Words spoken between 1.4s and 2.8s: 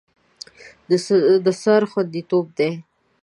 د سر خوندیتوب ده.